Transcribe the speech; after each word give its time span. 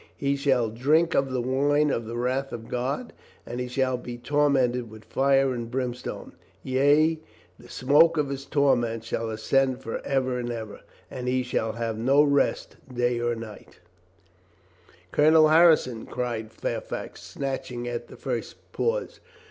He 0.17 0.35
shall 0.35 0.69
drink 0.71 1.13
of 1.13 1.29
the 1.29 1.43
wine 1.43 1.91
of 1.91 2.05
the 2.07 2.17
wrath 2.17 2.51
of 2.51 2.67
God 2.69 3.13
and 3.45 3.59
he 3.59 3.67
shall 3.67 3.97
be 3.97 4.17
tormented 4.17 4.89
with 4.89 5.03
fire 5.05 5.53
and 5.53 5.69
brimstone; 5.69 6.33
yea, 6.63 7.19
the 7.59 7.69
smoke 7.69 8.17
of 8.17 8.29
his 8.29 8.45
torment 8.45 9.03
shall 9.03 9.29
ascend 9.29 9.83
for 9.83 10.03
ever 10.03 10.39
and 10.39 10.49
ever, 10.49 10.81
and 11.11 11.27
he 11.27 11.43
shall 11.43 11.73
have 11.73 11.99
no 11.99 12.23
rest 12.23 12.77
day 12.91 13.19
nor 13.19 13.35
night." 13.35 13.79
438 15.11 15.11
COLONEL 15.11 15.11
GREATHEART 15.11 15.11
"Colonel 15.11 15.47
Harrison?" 15.49 16.05
cried 16.07 16.51
Fairfax, 16.51 17.21
snatching 17.21 17.87
at 17.87 18.07
the 18.07 18.17
first 18.17 18.55
pause. 18.71 19.19